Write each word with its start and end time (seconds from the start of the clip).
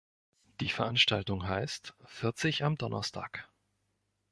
Die 0.61 0.69
Veranstaltung 0.69 1.47
heißt 1.47 1.93
Vierzig 2.05 2.63
am 2.63 2.75
Donnerstag. 2.75 3.47